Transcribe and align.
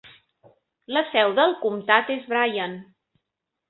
La 0.97 1.03
seu 1.11 1.37
del 1.41 1.55
comtat 1.69 2.13
és 2.19 2.29
Bryan. 2.35 2.79